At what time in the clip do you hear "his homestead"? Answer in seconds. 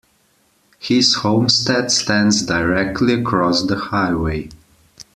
0.79-1.91